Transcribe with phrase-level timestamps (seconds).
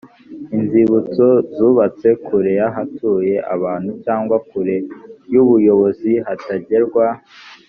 [0.57, 1.25] inzibutso
[1.55, 4.75] zubatse kure y ahatuye abantu cyangwa kure
[5.33, 7.05] y ubuyobozi hatagerwa